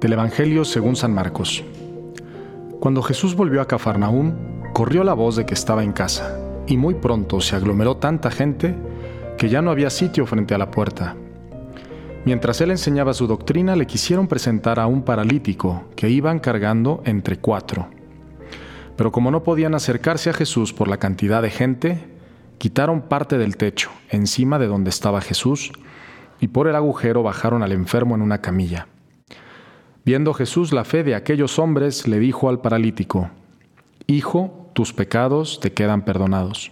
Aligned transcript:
Del 0.00 0.12
Evangelio 0.12 0.64
según 0.64 0.94
San 0.94 1.12
Marcos. 1.12 1.64
Cuando 2.78 3.02
Jesús 3.02 3.34
volvió 3.34 3.60
a 3.60 3.66
Cafarnaúm, 3.66 4.32
corrió 4.72 5.02
la 5.02 5.12
voz 5.12 5.34
de 5.34 5.44
que 5.44 5.54
estaba 5.54 5.82
en 5.82 5.90
casa, 5.90 6.38
y 6.68 6.76
muy 6.76 6.94
pronto 6.94 7.40
se 7.40 7.56
aglomeró 7.56 7.96
tanta 7.96 8.30
gente 8.30 8.76
que 9.36 9.48
ya 9.48 9.60
no 9.60 9.72
había 9.72 9.90
sitio 9.90 10.24
frente 10.24 10.54
a 10.54 10.58
la 10.58 10.70
puerta. 10.70 11.16
Mientras 12.24 12.60
él 12.60 12.70
enseñaba 12.70 13.12
su 13.12 13.26
doctrina, 13.26 13.74
le 13.74 13.88
quisieron 13.88 14.28
presentar 14.28 14.78
a 14.78 14.86
un 14.86 15.02
paralítico 15.02 15.82
que 15.96 16.08
iban 16.08 16.38
cargando 16.38 17.02
entre 17.04 17.38
cuatro. 17.38 17.88
Pero 18.96 19.10
como 19.10 19.32
no 19.32 19.42
podían 19.42 19.74
acercarse 19.74 20.30
a 20.30 20.34
Jesús 20.34 20.72
por 20.72 20.86
la 20.86 20.98
cantidad 20.98 21.42
de 21.42 21.50
gente, 21.50 22.04
quitaron 22.58 23.02
parte 23.02 23.36
del 23.36 23.56
techo, 23.56 23.90
encima 24.10 24.60
de 24.60 24.68
donde 24.68 24.90
estaba 24.90 25.20
Jesús, 25.20 25.72
y 26.38 26.48
por 26.48 26.68
el 26.68 26.76
agujero 26.76 27.24
bajaron 27.24 27.64
al 27.64 27.72
enfermo 27.72 28.14
en 28.14 28.22
una 28.22 28.40
camilla. 28.40 28.86
Viendo 30.08 30.32
Jesús 30.32 30.72
la 30.72 30.86
fe 30.86 31.04
de 31.04 31.14
aquellos 31.14 31.58
hombres, 31.58 32.08
le 32.08 32.18
dijo 32.18 32.48
al 32.48 32.62
paralítico, 32.62 33.28
Hijo, 34.06 34.70
tus 34.72 34.94
pecados 34.94 35.60
te 35.60 35.74
quedan 35.74 36.06
perdonados. 36.06 36.70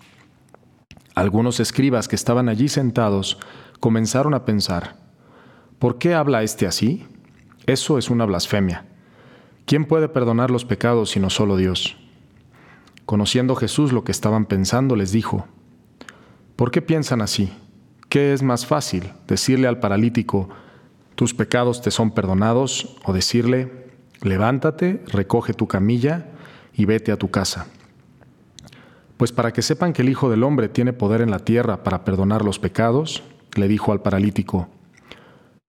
Algunos 1.14 1.60
escribas 1.60 2.08
que 2.08 2.16
estaban 2.16 2.48
allí 2.48 2.70
sentados 2.70 3.38
comenzaron 3.78 4.32
a 4.32 4.46
pensar, 4.46 4.96
¿por 5.78 5.98
qué 5.98 6.14
habla 6.14 6.44
éste 6.44 6.66
así? 6.66 7.04
Eso 7.66 7.98
es 7.98 8.08
una 8.08 8.24
blasfemia. 8.24 8.86
¿Quién 9.66 9.84
puede 9.84 10.08
perdonar 10.08 10.50
los 10.50 10.64
pecados 10.64 11.10
sino 11.10 11.28
solo 11.28 11.58
Dios? 11.58 11.98
Conociendo 13.04 13.54
Jesús 13.54 13.92
lo 13.92 14.02
que 14.02 14.12
estaban 14.12 14.46
pensando, 14.46 14.96
les 14.96 15.12
dijo, 15.12 15.46
¿por 16.56 16.70
qué 16.70 16.80
piensan 16.80 17.20
así? 17.20 17.52
¿Qué 18.08 18.32
es 18.32 18.42
más 18.42 18.64
fácil, 18.64 19.12
decirle 19.28 19.68
al 19.68 19.78
paralítico, 19.78 20.48
tus 21.16 21.34
pecados 21.34 21.82
te 21.82 21.90
son 21.90 22.12
perdonados, 22.12 22.96
o 23.04 23.12
decirle, 23.12 23.72
levántate, 24.22 25.02
recoge 25.08 25.54
tu 25.54 25.66
camilla 25.66 26.28
y 26.74 26.84
vete 26.84 27.10
a 27.10 27.16
tu 27.16 27.30
casa. 27.30 27.66
Pues 29.16 29.32
para 29.32 29.52
que 29.52 29.62
sepan 29.62 29.94
que 29.94 30.02
el 30.02 30.10
Hijo 30.10 30.30
del 30.30 30.44
Hombre 30.44 30.68
tiene 30.68 30.92
poder 30.92 31.22
en 31.22 31.30
la 31.30 31.38
tierra 31.38 31.82
para 31.82 32.04
perdonar 32.04 32.44
los 32.44 32.58
pecados, 32.58 33.22
le 33.54 33.66
dijo 33.66 33.92
al 33.92 34.02
paralítico, 34.02 34.68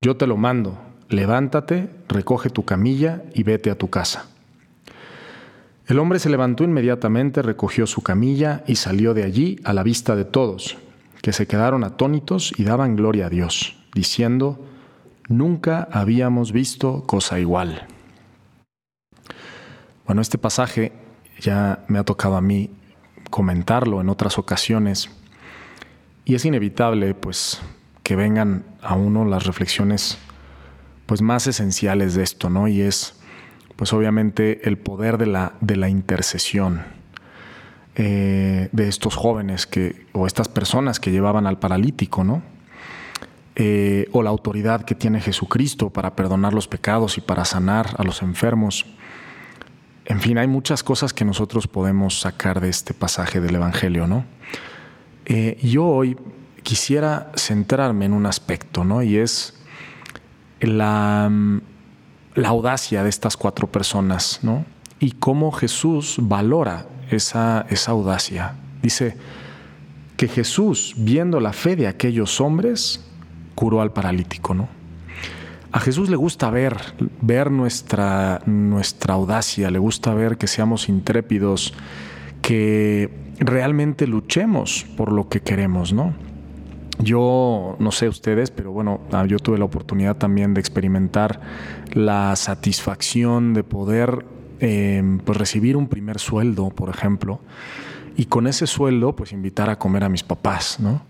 yo 0.02 0.18
te 0.18 0.28
lo 0.28 0.36
mando, 0.36 0.78
levántate, 1.08 1.90
recoge 2.10 2.50
tu 2.50 2.66
camilla 2.66 3.24
y 3.34 3.44
vete 3.44 3.72
a 3.72 3.78
tu 3.78 3.90
casa. 3.90 4.28
El 5.88 6.00
hombre 6.00 6.20
se 6.20 6.30
levantó 6.30 6.66
inmediatamente, 6.66 7.42
recogió 7.42 7.88
su 7.88 8.02
camilla 8.02 8.66
y 8.68 8.76
salió 8.76 9.14
de 9.14 9.24
allí 9.24 9.58
a 9.64 9.72
la 9.72 9.84
vista 9.84 10.18
de 10.18 10.26
todos, 10.26 10.78
que 11.22 11.32
se 11.32 11.48
quedaron 11.48 11.86
atónitos 11.86 12.54
y 12.58 12.66
daban 12.66 12.98
gloria 12.98 13.28
a 13.28 13.30
Dios, 13.30 13.78
diciendo, 13.94 14.60
Nunca 15.28 15.88
habíamos 15.92 16.52
visto 16.52 17.04
cosa 17.04 17.40
igual. 17.40 17.86
Bueno, 20.06 20.22
este 20.22 20.38
pasaje 20.38 20.94
ya 21.40 21.84
me 21.88 22.00
ha 22.00 22.04
tocado 22.04 22.38
a 22.38 22.42
mí 22.42 22.72
comentarlo 23.30 24.00
en 24.00 24.08
otras 24.08 24.38
ocasiones 24.38 25.10
y 26.24 26.36
es 26.36 26.46
inevitable 26.46 27.14
pues 27.14 27.62
que 28.04 28.16
vengan 28.16 28.64
a 28.82 28.96
uno 28.96 29.26
las 29.26 29.46
reflexiones 29.46 30.18
pues 31.06 31.22
más 31.22 31.46
esenciales 31.48 32.16
de 32.16 32.24
esto, 32.24 32.50
¿no? 32.50 32.70
Y 32.70 32.82
es 32.82 33.20
pues 33.76 33.92
obviamente 33.92 34.68
el 34.68 34.78
poder 34.78 35.18
de 35.18 35.28
la, 35.28 35.54
de 35.60 35.76
la 35.76 35.90
intercesión 35.90 36.84
eh, 37.96 38.70
de 38.72 38.88
estos 38.88 39.16
jóvenes 39.16 39.68
que, 39.68 40.06
o 40.14 40.26
estas 40.26 40.48
personas 40.48 41.00
que 41.00 41.12
llevaban 41.12 41.48
al 41.48 41.60
paralítico, 41.60 42.24
¿no? 42.24 42.42
Eh, 43.60 44.08
o 44.12 44.22
la 44.22 44.30
autoridad 44.30 44.86
que 44.86 44.94
tiene 44.94 45.20
Jesucristo 45.20 45.90
para 45.90 46.16
perdonar 46.16 46.54
los 46.54 46.68
pecados 46.68 47.18
y 47.18 47.22
para 47.22 47.44
sanar 47.44 47.96
a 47.98 48.04
los 48.04 48.22
enfermos. 48.22 48.86
En 50.06 50.22
fin, 50.22 50.38
hay 50.38 50.46
muchas 50.46 50.84
cosas 50.84 51.12
que 51.12 51.26
nosotros 51.26 51.66
podemos 51.66 52.20
sacar 52.20 52.62
de 52.62 52.70
este 52.70 52.94
pasaje 52.94 53.42
del 53.42 53.56
Evangelio, 53.56 54.06
¿no? 54.06 54.26
Eh, 55.26 55.58
yo 55.64 55.88
hoy 55.88 56.16
quisiera 56.62 57.32
centrarme 57.36 58.06
en 58.06 58.14
un 58.14 58.28
aspecto, 58.28 58.84
¿no? 58.84 59.02
Y 59.02 59.18
es 59.18 59.56
la, 60.62 61.32
la 62.36 62.50
audacia 62.50 63.02
de 63.02 63.10
estas 63.10 63.36
cuatro 63.38 63.66
personas, 63.72 64.38
¿no? 64.44 64.66
Y 65.00 65.14
cómo 65.14 65.52
Jesús 65.52 66.18
valora 66.22 66.86
esa, 67.10 67.66
esa 67.72 67.90
audacia. 67.90 68.54
Dice 68.84 69.18
que 70.16 70.28
Jesús, 70.28 70.94
viendo 70.96 71.40
la 71.40 71.54
fe 71.54 71.76
de 71.76 71.88
aquellos 71.88 72.40
hombres, 72.40 73.07
curó 73.58 73.82
al 73.82 73.92
paralítico, 73.92 74.54
¿no? 74.54 74.70
A 75.72 75.80
Jesús 75.80 76.12
le 76.12 76.16
gusta 76.16 76.52
ver, 76.52 76.78
ver 77.22 77.50
nuestra, 77.50 78.40
nuestra 78.46 79.16
audacia, 79.16 79.72
le 79.72 79.80
gusta 79.80 80.14
ver 80.14 80.38
que 80.38 80.46
seamos 80.46 80.90
intrépidos, 80.90 81.74
que 82.44 83.10
realmente 83.40 84.06
luchemos 84.06 84.86
por 84.96 85.12
lo 85.12 85.28
que 85.28 85.42
queremos, 85.42 85.92
¿no? 85.92 86.14
Yo 87.00 87.76
no 87.80 87.92
sé 87.92 88.08
ustedes, 88.08 88.52
pero 88.52 88.72
bueno, 88.72 89.02
ah, 89.12 89.26
yo 89.26 89.40
tuve 89.40 89.58
la 89.58 89.66
oportunidad 89.66 90.18
también 90.18 90.54
de 90.54 90.60
experimentar 90.60 91.42
la 91.94 92.36
satisfacción 92.36 93.56
de 93.56 93.64
poder 93.64 94.24
em, 94.60 95.18
pues 95.18 95.36
recibir 95.36 95.78
un 95.78 95.88
primer 95.88 96.20
sueldo, 96.20 96.70
por 96.70 96.90
ejemplo, 96.90 97.42
y 98.18 98.26
con 98.26 98.48
ese 98.48 98.68
sueldo 98.68 99.16
pues 99.16 99.32
invitar 99.32 99.70
a 99.70 99.80
comer 99.80 100.04
a 100.04 100.10
mis 100.10 100.24
papás, 100.24 100.80
¿no? 100.80 101.02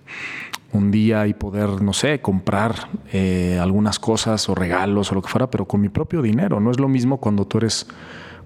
un 0.74 0.92
día 0.92 1.28
y 1.28 1.34
poder, 1.34 1.82
no 1.82 1.94
sé, 1.94 2.20
comprar 2.20 2.90
eh, 3.12 3.58
algunas 3.62 4.00
cosas 4.00 4.48
o 4.50 4.56
regalos 4.56 5.12
o 5.12 5.16
lo 5.16 5.22
que 5.22 5.30
fuera, 5.30 5.50
pero 5.50 5.66
con 5.66 5.82
mi 5.82 5.90
propio 5.90 6.22
dinero. 6.22 6.60
No 6.60 6.72
es 6.72 6.80
lo 6.80 6.88
mismo 6.88 7.18
cuando 7.18 7.46
tú 7.46 7.60
eres 7.60 7.88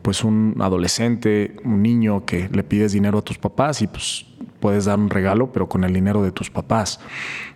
pues 0.01 0.23
un 0.23 0.55
adolescente, 0.59 1.57
un 1.63 1.81
niño 1.81 2.25
que 2.25 2.49
le 2.49 2.63
pides 2.63 2.91
dinero 2.91 3.19
a 3.19 3.21
tus 3.21 3.37
papás 3.37 3.81
y 3.81 3.87
pues 3.87 4.25
puedes 4.59 4.85
dar 4.85 4.99
un 4.99 5.09
regalo, 5.09 5.51
pero 5.51 5.67
con 5.67 5.83
el 5.83 5.93
dinero 5.93 6.23
de 6.23 6.31
tus 6.31 6.49
papás. 6.49 6.99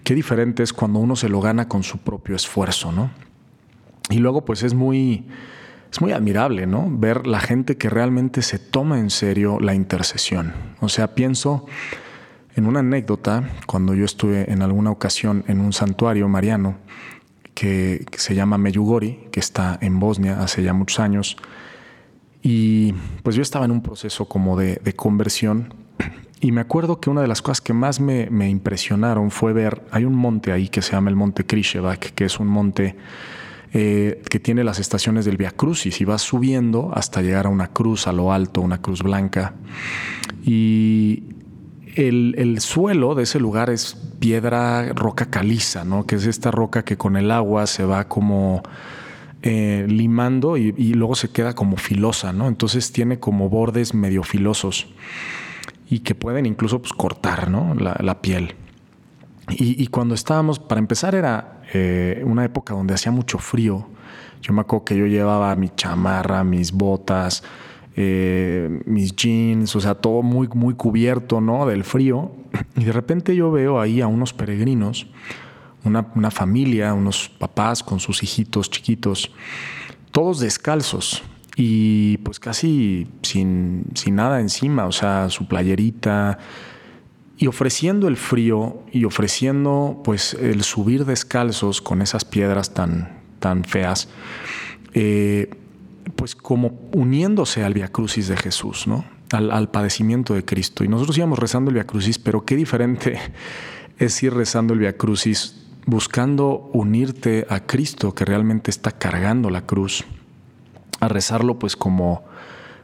Qué 0.03 0.16
diferente 0.16 0.63
es 0.63 0.73
cuando 0.73 0.99
uno 0.99 1.16
se 1.16 1.29
lo 1.29 1.41
gana 1.41 1.67
con 1.67 1.83
su 1.83 1.99
propio 1.99 2.35
esfuerzo, 2.35 2.91
¿no? 2.91 3.11
Y 4.09 4.17
luego 4.17 4.45
pues 4.45 4.63
es 4.63 4.73
muy 4.73 5.25
es 5.95 6.01
muy 6.01 6.11
admirable, 6.11 6.67
¿no? 6.67 6.88
Ver 6.89 7.25
la 7.25 7.39
gente 7.39 7.78
que 7.78 7.89
realmente 7.89 8.41
se 8.41 8.59
toma 8.59 9.00
en 9.00 9.09
serio 9.09 9.61
la 9.61 9.73
intercesión. 9.73 10.51
O 10.81 10.89
sea, 10.89 11.16
pienso 11.16 11.67
en 12.53 12.66
una 12.66 12.81
anécdota, 12.81 13.50
cuando 13.66 13.94
yo 13.94 14.03
estuve 14.03 14.51
en 14.51 14.61
alguna 14.61 14.91
ocasión 14.91 15.45
en 15.47 15.61
un 15.61 15.72
santuario 15.72 16.28
mariano 16.28 16.75
que, 17.53 18.05
se 18.11 18.35
llama 18.35 18.57
Meyugori, 18.57 19.29
que 19.31 19.39
está 19.39 19.79
en 19.81 20.01
Bosnia 20.01 20.41
hace 20.41 20.63
ya 20.63 20.73
muchos 20.73 21.00
años, 21.00 21.38
y 22.41 22.94
pues 23.23 23.38
yo 23.38 23.41
estaba 23.41 23.63
en 23.63 23.72
un 23.72 23.81
proceso 23.81 24.25
como 24.28 24.59
de, 24.59 24.81
conversión 24.97 25.73
y 26.41 26.51
me 26.51 26.59
acuerdo 26.59 27.00
que 27.00 27.09
una 27.09 27.22
de 27.22 27.29
las 27.29 27.41
cosas 27.41 27.61
que 27.61 27.72
más 27.72 28.01
me, 28.01 28.50
impresionaron 28.50 29.31
fue 29.31 29.53
ver, 29.53 29.81
hay 29.91 30.03
un 30.03 30.16
monte 30.16 30.51
ahí 30.51 30.67
que 30.67 30.81
se 30.81 30.91
llama 30.91 31.09
el 31.09 31.16
monte 31.16 31.45
Krishevak, 31.45 32.11
que 32.16 32.25
es 32.25 32.38
un 32.38 32.47
monte 32.47 32.97
eh, 33.78 34.22
que 34.30 34.40
tiene 34.40 34.63
las 34.63 34.80
estaciones 34.80 35.25
del 35.25 35.36
Via 35.36 35.52
Crucis 35.52 36.00
y 36.00 36.06
vas 36.06 36.22
subiendo 36.22 36.91
hasta 36.94 37.22
llegar 37.22 37.46
a 37.46 37.50
una 37.50 37.74
cruz 37.74 38.08
a 38.08 38.13
lo 38.13 38.31
alto, 38.31 38.62
una 38.62 38.81
cruz 38.81 39.03
blanca. 39.03 39.56
Y, 40.46 41.24
el, 41.97 42.58
suelo 42.62 43.16
de 43.16 43.24
ese 43.24 43.38
lugar 43.38 43.69
es 43.69 43.96
piedra 44.19 44.94
roca 44.94 45.25
caliza, 45.25 45.84
¿no? 45.84 46.05
Que 46.05 46.16
es 46.16 46.26
esta 46.26 46.52
roca 46.52 46.85
que 46.85 46.96
con 46.96 47.17
el 47.17 47.29
agua 47.32 47.67
se 47.67 47.84
va 47.84 48.08
como 48.08 48.64
eh, 49.41 49.85
limando 49.90 50.55
y, 50.55 50.72
luego 50.94 51.16
se 51.16 51.32
queda 51.32 51.53
como 51.53 51.76
filosa, 51.76 52.32
¿no? 52.32 52.47
Entonces 52.47 52.94
tiene 52.94 53.20
como 53.20 53.49
bordes 53.49 53.94
medio 53.94 54.23
filosos 54.23 54.88
y 55.90 55.99
que 55.99 56.16
pueden 56.16 56.46
incluso 56.46 56.82
pues, 56.82 56.94
cortar, 56.94 57.49
¿no? 57.49 57.76
La, 57.76 58.22
piel. 58.22 58.55
Y, 59.49 59.88
cuando 59.88 60.16
estábamos, 60.16 60.59
para 60.59 60.79
empezar 60.79 61.14
era 61.14 61.54
eh, 61.73 62.22
una 62.26 62.46
época 62.46 62.73
donde 62.73 62.94
hacía 62.94 63.12
mucho 63.12 63.38
frío. 63.38 63.88
Yo 64.41 64.53
me 64.53 64.62
acuerdo 64.62 64.85
que 64.85 64.97
yo 64.97 65.08
llevaba 65.08 65.56
mi 65.56 65.70
chamarra, 65.70 66.44
mis 66.44 66.72
botas, 66.72 67.44
eh, 67.96 68.82
mis 68.85 69.16
jeans, 69.16 69.76
o 69.76 69.82
sea, 69.82 69.96
todo 69.96 70.22
muy, 70.22 70.47
muy 70.53 70.76
cubierto, 70.76 71.41
¿no? 71.41 71.66
Del 71.66 71.84
frío. 71.84 72.32
Y 72.76 72.84
de 72.84 72.91
repente 72.91 73.35
yo 73.35 73.52
veo 73.52 73.79
ahí 73.79 74.02
a 74.02 74.08
unos 74.08 74.34
peregrinos, 74.34 75.08
una, 75.84 76.08
una 76.16 76.32
familia, 76.32 76.94
unos 76.94 77.29
papás 77.29 77.84
con 77.84 78.00
sus 78.00 78.23
hijitos 78.23 78.70
chiquitos, 78.70 79.32
todos 80.11 80.40
descalzos 80.40 81.23
y 81.56 82.18
pues 82.18 82.40
casi 82.40 83.08
sin, 83.22 83.85
sin 83.94 84.16
nada 84.16 84.41
encima, 84.41 84.85
o 84.85 84.91
sea, 84.91 85.29
su 85.29 85.47
playerita, 85.47 86.38
y 87.37 87.47
ofreciendo 87.47 88.08
el 88.08 88.17
frío 88.17 88.82
y 88.91 89.05
ofreciendo 89.05 90.02
pues 90.03 90.34
el 90.35 90.64
subir 90.64 91.05
descalzos 91.05 91.82
con 91.82 92.02
esas 92.02 92.23
piedras 92.23 92.73
tan, 92.73 93.20
tan 93.40 93.64
feas. 93.66 94.08
Eh, 94.93 95.49
pues 96.16 96.35
como 96.35 96.79
uniéndose 96.93 97.64
al 97.64 97.73
Via 97.73 97.90
Crucis 97.90 98.28
de 98.28 98.37
Jesús, 98.37 98.87
¿no? 98.87 99.05
Al, 99.32 99.70
padecimiento 99.70 100.34
de 100.34 100.46
Cristo. 100.46 100.84
Y 100.84 100.87
nosotros 100.87 101.17
íbamos 101.17 101.40
rezando 101.40 101.70
el 101.70 101.76
Via 101.76 101.85
Crucis, 101.85 102.20
pero 102.20 102.46
qué 102.46 102.55
diferente 102.55 103.20
es 103.97 104.23
ir 104.23 104.34
rezando 104.34 104.73
el 104.73 104.79
Via 104.79 104.97
Crucis 104.97 105.61
buscando 105.87 106.70
unirte 106.73 107.46
a 107.49 107.59
Cristo 107.59 108.16
que 108.16 108.26
realmente 108.26 108.72
está 108.72 108.91
cargando 108.91 109.49
la 109.49 109.66
cruz, 109.66 110.03
a 110.99 111.08
rezarlo 111.08 111.59
pues 111.59 111.76
como 111.76 112.23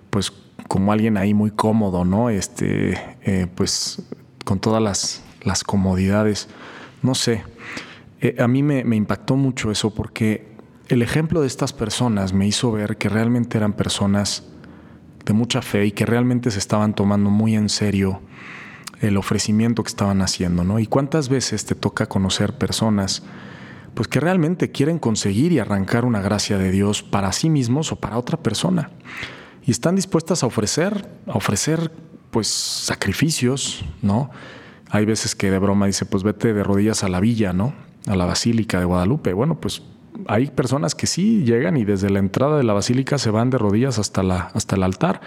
pues 0.10 0.32
como 0.68 0.92
alguien 0.92 1.18
ahí 1.18 1.34
muy 1.34 1.52
cómodo, 1.52 2.06
¿no? 2.06 2.30
Este, 2.30 3.00
eh, 3.24 3.48
pues 3.56 4.04
con 4.46 4.60
todas 4.60 4.82
las, 4.82 5.22
las 5.44 5.64
comodidades. 5.64 6.48
No 7.02 7.16
sé, 7.16 7.44
eh, 8.20 8.36
a 8.40 8.48
mí 8.48 8.64
me, 8.64 8.84
me 8.84 8.96
impactó 8.96 9.36
mucho 9.36 9.72
eso 9.72 9.94
porque 9.94 10.52
el 10.88 11.02
ejemplo 11.02 11.42
de 11.42 11.48
estas 11.48 11.74
personas 11.74 12.34
me 12.34 12.48
hizo 12.48 12.72
ver 12.72 12.98
que 12.98 13.10
realmente 13.10 13.58
eran 13.58 13.74
personas 13.74 14.44
de 15.26 15.34
mucha 15.34 15.62
fe 15.62 15.86
y 15.86 15.92
que 15.92 16.06
realmente 16.06 16.52
se 16.52 16.60
estaban 16.60 16.96
tomando 16.96 17.30
muy 17.30 17.56
en 17.56 17.70
serio 17.70 18.22
el 19.00 19.18
ofrecimiento 19.18 19.84
que 19.84 19.90
estaban 19.90 20.22
haciendo, 20.22 20.64
¿no? 20.64 20.80
Y 20.80 20.86
cuántas 20.86 21.30
veces 21.30 21.66
te 21.66 21.76
toca 21.76 22.08
conocer 22.08 22.58
personas 22.58 23.24
pues 23.94 24.08
que 24.08 24.20
realmente 24.20 24.72
quieren 24.72 25.00
conseguir 25.00 25.52
y 25.52 25.60
arrancar 25.60 26.06
una 26.06 26.22
gracia 26.22 26.58
de 26.58 26.72
Dios 26.72 27.04
para 27.04 27.32
sí 27.34 27.50
mismos 27.50 27.92
o 27.92 27.98
para 27.98 28.18
otra 28.18 28.38
persona. 28.38 28.90
Y 29.66 29.72
están 29.72 29.96
dispuestas 29.96 30.44
a 30.44 30.48
ofrecer, 30.48 31.08
a 31.28 31.34
ofrecer 31.34 31.92
pues 32.32 32.48
sacrificios, 32.48 33.86
¿no? 34.02 34.32
Hay 34.90 35.06
veces 35.06 35.36
que 35.36 35.52
de 35.52 35.60
broma 35.60 35.86
dice, 35.86 36.06
pues 36.06 36.24
vete 36.24 36.54
de 36.54 36.64
rodillas 36.64 37.04
a 37.04 37.10
la 37.10 37.20
villa, 37.20 37.54
¿no? 37.54 37.74
A 38.08 38.16
la 38.16 38.26
Basílica 38.26 38.80
de 38.80 38.86
Guadalupe. 38.86 39.34
Bueno, 39.34 39.60
pues 39.60 39.84
hay 40.28 40.48
personas 40.48 40.96
que 40.96 41.08
sí 41.08 41.44
llegan 41.44 41.78
y 41.78 41.86
desde 41.86 42.10
la 42.10 42.20
entrada 42.20 42.58
de 42.58 42.64
la 42.64 42.74
basílica 42.74 43.18
se 43.18 43.30
van 43.30 43.50
de 43.50 43.58
rodillas 43.58 44.00
hasta, 44.00 44.24
la, 44.24 44.52
hasta 44.54 44.76
el 44.76 44.84
altar. 44.84 45.22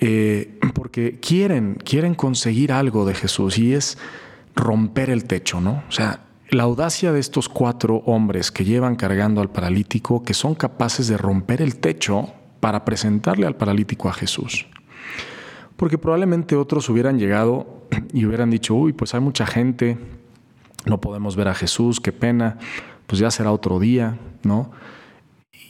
Eh, 0.00 0.58
porque 0.74 1.20
quieren, 1.20 1.76
quieren 1.84 2.14
conseguir 2.14 2.72
algo 2.72 3.04
de 3.04 3.14
Jesús 3.14 3.58
y 3.58 3.74
es 3.74 3.98
romper 4.56 5.10
el 5.10 5.24
techo, 5.24 5.60
¿no? 5.60 5.84
O 5.88 5.92
sea, 5.92 6.20
la 6.50 6.64
audacia 6.64 7.12
de 7.12 7.20
estos 7.20 7.48
cuatro 7.48 8.02
hombres 8.06 8.50
que 8.50 8.64
llevan 8.64 8.96
cargando 8.96 9.40
al 9.40 9.50
paralítico, 9.50 10.22
que 10.22 10.34
son 10.34 10.54
capaces 10.54 11.06
de 11.08 11.16
romper 11.16 11.62
el 11.62 11.76
techo 11.76 12.32
para 12.60 12.84
presentarle 12.84 13.46
al 13.46 13.56
paralítico 13.56 14.08
a 14.08 14.12
Jesús. 14.12 14.66
Porque 15.82 15.98
probablemente 15.98 16.54
otros 16.54 16.88
hubieran 16.90 17.18
llegado 17.18 17.66
y 18.12 18.24
hubieran 18.24 18.50
dicho, 18.50 18.72
uy, 18.72 18.92
pues 18.92 19.16
hay 19.16 19.20
mucha 19.20 19.46
gente, 19.46 19.98
no 20.86 21.00
podemos 21.00 21.34
ver 21.34 21.48
a 21.48 21.54
Jesús, 21.54 21.98
qué 21.98 22.12
pena, 22.12 22.56
pues 23.08 23.18
ya 23.18 23.32
será 23.32 23.50
otro 23.50 23.80
día, 23.80 24.16
¿no? 24.44 24.70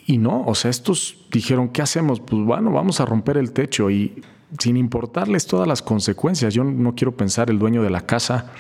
Y 0.07 0.19
no, 0.19 0.45
o 0.45 0.55
sea, 0.55 0.71
estos 0.71 1.17
dijeron, 1.33 1.71
¿qué 1.71 1.81
hacemos? 1.81 2.21
Pues 2.21 2.43
bueno, 2.45 2.71
vamos 2.73 3.01
a 3.01 3.07
romper 3.07 3.39
el 3.39 3.53
techo 3.53 3.89
y 3.89 4.23
sin 4.59 4.77
importarles 4.77 5.47
todas 5.47 5.67
las 5.67 5.81
consecuencias. 5.81 6.53
Yo 6.53 6.63
no 6.63 6.95
quiero 6.95 7.13
pensar 7.13 7.49
el 7.49 7.59
dueño 7.59 7.83
de 7.83 7.89
la 7.89 8.03
casa 8.03 8.53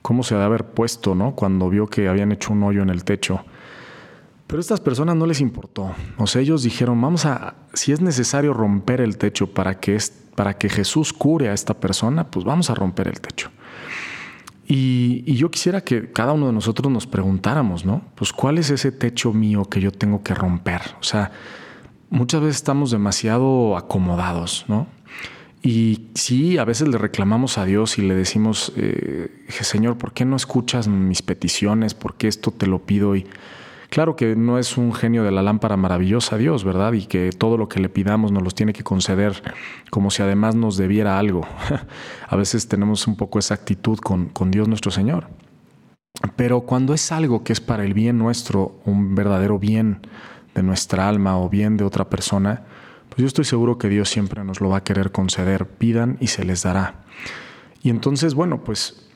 cómo 0.00 0.22
se 0.22 0.36
ha 0.36 0.38
de 0.38 0.44
haber 0.44 0.64
puesto, 0.64 1.16
¿no? 1.16 1.34
Cuando 1.34 1.68
vio 1.70 1.88
que 1.88 2.06
habían 2.06 2.30
hecho 2.30 2.52
un 2.52 2.62
hoyo 2.62 2.82
en 2.82 2.90
el 2.90 3.02
techo. 3.02 3.44
Pero 4.46 4.58
a 4.58 4.60
estas 4.60 4.80
personas 4.80 5.16
no 5.16 5.26
les 5.26 5.40
importó. 5.40 5.92
O 6.18 6.26
sea, 6.26 6.42
ellos 6.42 6.62
dijeron, 6.62 7.00
vamos 7.00 7.24
a, 7.24 7.54
si 7.72 7.92
es 7.92 8.00
necesario 8.00 8.52
romper 8.52 9.00
el 9.00 9.16
techo 9.16 9.46
para 9.48 9.80
que, 9.80 9.98
para 10.34 10.58
que 10.58 10.68
Jesús 10.68 11.12
cure 11.12 11.48
a 11.48 11.54
esta 11.54 11.74
persona, 11.74 12.30
pues 12.30 12.44
vamos 12.44 12.70
a 12.70 12.74
romper 12.74 13.08
el 13.08 13.20
techo. 13.20 13.50
Y, 14.66 15.34
yo 15.34 15.50
quisiera 15.50 15.82
que 15.82 16.10
cada 16.10 16.32
uno 16.32 16.46
de 16.46 16.52
nosotros 16.52 16.90
nos 16.90 17.06
preguntáramos, 17.06 17.84
¿no? 17.84 18.02
Pues 18.14 18.32
cuál 18.32 18.58
es 18.58 18.70
ese 18.70 18.92
techo 18.92 19.32
mío 19.32 19.64
que 19.64 19.80
yo 19.80 19.90
tengo 19.92 20.22
que 20.22 20.34
romper. 20.34 20.80
O 21.00 21.02
sea, 21.02 21.32
muchas 22.08 22.40
veces 22.40 22.56
estamos 22.56 22.90
demasiado 22.90 23.76
acomodados, 23.76 24.64
¿no? 24.68 24.86
Y 25.62 26.08
sí, 26.14 26.58
a 26.58 26.64
veces 26.64 26.88
le 26.88 26.98
reclamamos 26.98 27.56
a 27.56 27.64
Dios 27.64 27.98
y 27.98 28.02
le 28.02 28.14
decimos, 28.14 28.72
eh, 28.76 29.46
Señor, 29.48 29.96
¿por 29.96 30.12
qué 30.12 30.26
no 30.26 30.36
escuchas 30.36 30.88
mis 30.88 31.22
peticiones? 31.22 31.94
¿Por 31.94 32.16
qué 32.16 32.28
esto 32.28 32.50
te 32.50 32.66
lo 32.66 32.80
pido? 32.80 33.16
Y 33.16 33.26
Claro 33.94 34.16
que 34.16 34.34
no 34.34 34.58
es 34.58 34.76
un 34.76 34.92
genio 34.92 35.22
de 35.22 35.30
la 35.30 35.40
lámpara 35.40 35.76
maravillosa 35.76 36.36
Dios, 36.36 36.64
¿verdad? 36.64 36.94
Y 36.94 37.06
que 37.06 37.30
todo 37.30 37.56
lo 37.56 37.68
que 37.68 37.78
le 37.78 37.88
pidamos 37.88 38.32
nos 38.32 38.42
los 38.42 38.52
tiene 38.52 38.72
que 38.72 38.82
conceder 38.82 39.40
como 39.88 40.10
si 40.10 40.20
además 40.20 40.56
nos 40.56 40.76
debiera 40.76 41.16
algo. 41.16 41.46
A 42.28 42.34
veces 42.34 42.66
tenemos 42.66 43.06
un 43.06 43.14
poco 43.14 43.38
esa 43.38 43.54
actitud 43.54 43.96
con, 43.98 44.30
con 44.30 44.50
Dios 44.50 44.66
nuestro 44.66 44.90
Señor. 44.90 45.28
Pero 46.34 46.62
cuando 46.62 46.92
es 46.92 47.12
algo 47.12 47.44
que 47.44 47.52
es 47.52 47.60
para 47.60 47.84
el 47.84 47.94
bien 47.94 48.18
nuestro, 48.18 48.80
un 48.84 49.14
verdadero 49.14 49.60
bien 49.60 50.04
de 50.56 50.64
nuestra 50.64 51.08
alma 51.08 51.38
o 51.38 51.48
bien 51.48 51.76
de 51.76 51.84
otra 51.84 52.10
persona, 52.10 52.64
pues 53.10 53.18
yo 53.18 53.26
estoy 53.28 53.44
seguro 53.44 53.78
que 53.78 53.88
Dios 53.88 54.08
siempre 54.08 54.42
nos 54.42 54.60
lo 54.60 54.70
va 54.70 54.78
a 54.78 54.82
querer 54.82 55.12
conceder. 55.12 55.68
Pidan 55.68 56.16
y 56.18 56.26
se 56.26 56.44
les 56.44 56.64
dará. 56.64 57.04
Y 57.80 57.90
entonces, 57.90 58.34
bueno, 58.34 58.64
pues 58.64 59.08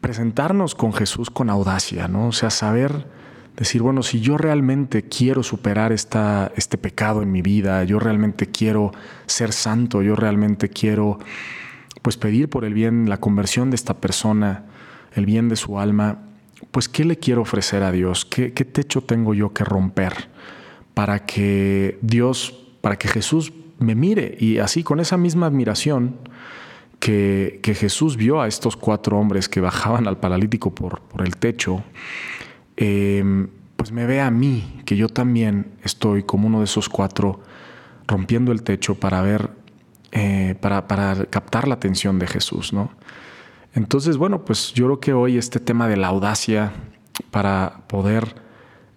presentarnos 0.00 0.74
con 0.74 0.94
Jesús 0.94 1.28
con 1.28 1.50
audacia, 1.50 2.08
¿no? 2.08 2.28
O 2.28 2.32
sea, 2.32 2.48
saber 2.48 3.04
decir, 3.56 3.82
bueno, 3.82 4.02
si 4.02 4.20
yo 4.20 4.36
realmente 4.36 5.04
quiero 5.04 5.42
superar 5.42 5.92
esta, 5.92 6.52
este 6.56 6.76
pecado 6.76 7.22
en 7.22 7.30
mi 7.30 7.42
vida, 7.42 7.84
yo 7.84 7.98
realmente 7.98 8.46
quiero 8.46 8.92
ser 9.26 9.52
santo, 9.52 10.02
yo 10.02 10.16
realmente 10.16 10.68
quiero 10.68 11.18
pues 12.02 12.16
pedir 12.16 12.50
por 12.50 12.64
el 12.64 12.74
bien, 12.74 13.08
la 13.08 13.18
conversión 13.18 13.70
de 13.70 13.76
esta 13.76 13.94
persona, 13.94 14.64
el 15.14 15.24
bien 15.24 15.48
de 15.48 15.56
su 15.56 15.78
alma, 15.78 16.18
pues 16.70 16.88
¿qué 16.88 17.04
le 17.04 17.16
quiero 17.18 17.42
ofrecer 17.42 17.82
a 17.82 17.92
Dios? 17.92 18.24
¿Qué, 18.24 18.50
techo 18.50 19.02
tengo 19.02 19.32
yo 19.32 19.52
que 19.52 19.64
romper 19.64 20.28
para 20.92 21.24
que 21.24 21.98
Dios, 22.02 22.66
para 22.80 22.96
que 22.96 23.08
Jesús 23.08 23.52
me 23.78 23.94
mire? 23.94 24.36
Y 24.38 24.58
así 24.58 24.82
con 24.82 25.00
esa 25.00 25.16
misma 25.16 25.46
admiración, 25.46 26.18
que, 26.98 27.60
que, 27.62 27.74
Jesús 27.74 28.16
vio 28.16 28.40
a 28.40 28.48
estos 28.48 28.76
cuatro 28.76 29.18
hombres 29.18 29.48
que 29.48 29.60
bajaban 29.60 30.08
al 30.08 30.18
paralítico 30.18 30.74
por, 30.74 31.00
por 31.02 31.22
el 31.22 31.36
techo, 31.36 31.84
Em, 32.76 33.48
pues 33.76 33.92
me 33.92 34.06
ve 34.06 34.20
a 34.20 34.30
mí, 34.30 34.82
que 34.84 34.96
yo 34.96 35.08
también 35.08 35.72
estoy 35.82 36.22
como 36.22 36.46
uno 36.46 36.58
de 36.58 36.64
esos 36.64 36.88
cuatro 36.88 37.40
rompiendo 38.06 38.52
el 38.52 38.62
techo 38.62 38.94
para 38.94 39.22
ver, 39.22 39.50
eh, 40.12 40.54
para, 40.60 41.26
captar 41.26 41.68
la 41.68 41.74
atención 41.74 42.18
de 42.18 42.26
Jesús, 42.26 42.72
¿no? 42.72 42.90
Entonces, 43.74 44.16
bueno, 44.16 44.44
pues 44.44 44.72
yo 44.72 44.86
creo 44.86 45.00
que 45.00 45.12
hoy 45.12 45.36
este 45.36 45.58
tema 45.58 45.88
de 45.88 45.96
la 45.96 46.08
audacia 46.08 46.72
para 47.30 47.82
poder 47.88 48.36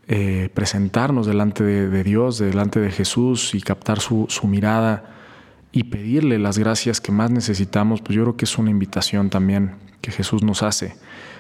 eh, 0.08 0.50
presentarnos 0.54 1.26
delante 1.26 1.64
de, 1.64 2.04
Dios, 2.04 2.38
delante 2.38 2.80
de 2.80 2.92
Jesús 2.92 3.56
y 3.56 3.62
captar 3.62 4.00
su, 4.00 4.28
su 4.30 4.48
mirada 4.48 5.16
y 5.72 5.86
pedirle 5.86 6.38
las 6.38 6.60
gracias 6.60 7.02
que 7.02 7.12
más 7.12 7.32
necesitamos, 7.32 8.02
pues 8.02 8.16
yo 8.16 8.24
creo 8.24 8.38
que 8.38 8.46
es 8.46 8.58
una 8.58 8.70
invitación 8.70 9.30
también 9.30 9.76
que 10.02 10.12
Jesús 10.12 10.44
nos 10.44 10.64
hace. 10.64 10.96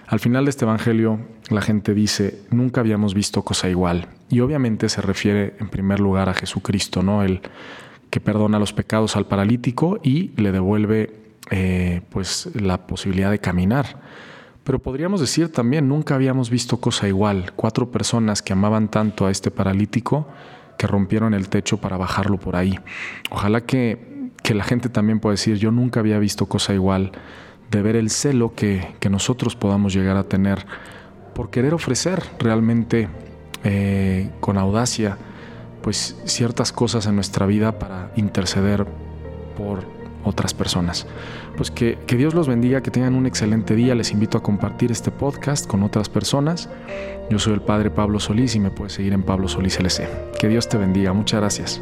Al 0.08 0.22
final 0.22 0.46
de 0.46 0.52
este 0.52 0.64
Evangelio, 0.64 1.20
la 1.50 1.62
gente 1.62 1.94
dice, 1.94 2.42
nunca 2.50 2.80
habíamos 2.80 3.14
visto 3.14 3.42
cosa 3.42 3.70
igual. 3.70 4.08
Y 4.30 4.40
obviamente 4.40 4.88
se 4.88 5.02
refiere 5.02 5.56
en 5.60 5.68
primer 5.68 6.00
lugar 6.00 6.30
a 6.30 6.34
Jesucristo, 6.34 7.04
¿no? 7.04 7.24
El 7.24 7.42
que 8.10 8.22
perdona 8.22 8.58
los 8.58 8.72
pecados 8.72 9.18
al 9.18 9.26
paralítico 9.26 10.00
y 10.02 10.30
le 10.42 10.54
devuelve 10.54 11.14
eh, 11.50 12.02
pues 12.10 12.50
la 12.56 12.88
posibilidad 12.88 13.30
de 13.30 13.40
caminar. 13.40 14.02
Pero 14.64 14.80
podríamos 14.80 15.20
decir 15.20 15.52
también, 15.52 15.90
nunca 15.90 16.16
habíamos 16.16 16.50
visto 16.50 16.78
cosa 16.78 17.10
igual. 17.10 17.52
Cuatro 17.58 17.92
personas 17.92 18.42
que 18.42 18.54
amaban 18.54 18.88
tanto 18.88 19.26
a 19.26 19.32
este 19.32 19.52
paralítico 19.52 20.26
que 20.78 20.88
rompieron 20.88 21.34
el 21.34 21.50
techo 21.50 21.82
para 21.82 21.98
bajarlo 21.98 22.38
por 22.38 22.56
ahí. 22.56 22.80
Ojalá 23.30 23.66
que, 23.66 24.30
que 24.42 24.54
la 24.54 24.64
gente 24.64 24.88
también 24.88 25.20
pueda 25.20 25.34
decir, 25.34 25.58
yo 25.58 25.72
nunca 25.72 26.00
había 26.00 26.18
visto 26.18 26.46
cosa 26.46 26.74
igual 26.74 27.12
de 27.71 27.81
ver 27.81 27.95
el 27.95 28.09
celo 28.09 28.53
que, 28.55 28.95
nosotros 29.09 29.55
podamos 29.55 29.93
llegar 29.93 30.17
a 30.17 30.24
tener 30.24 30.65
por 31.33 31.50
querer 31.50 31.74
ofrecer 31.74 32.24
realmente 32.39 33.07
eh, 33.63 34.29
con 34.41 34.57
audacia 34.57 35.17
pues 35.81 36.17
ciertas 36.25 36.74
cosas 36.74 37.05
en 37.05 37.15
nuestra 37.15 37.45
vida 37.45 37.79
para 37.79 38.12
interceder 38.17 38.86
por 39.57 39.86
otras 40.25 40.53
personas. 40.53 41.07
Pues 41.55 41.71
que, 41.71 41.97
que, 42.05 42.17
Dios 42.17 42.33
los 42.33 42.47
bendiga, 42.47 42.81
que 42.81 42.91
tengan 42.91 43.15
un 43.15 43.25
excelente 43.25 43.75
día. 43.75 43.95
Les 43.95 44.12
invito 44.12 44.38
a 44.38 44.43
compartir 44.43 44.91
este 44.91 45.12
podcast 45.12 45.65
con 45.65 45.83
otras 45.83 46.09
personas. 46.09 46.69
Yo 47.29 47.39
soy 47.39 47.53
el 47.53 47.62
Padre 47.62 47.89
Pablo 47.89 48.19
Solís 48.19 48.55
y 48.55 48.59
me 48.59 48.71
puedes 48.71 48.93
seguir 48.93 49.13
en 49.13 49.24
Pablo 49.24 49.47
Solís 49.47 49.79
LC. 49.79 50.09
Que 50.39 50.50
Dios 50.50 50.67
te 50.67 50.77
bendiga. 50.77 51.13
Muchas 51.13 51.39
gracias. 51.39 51.81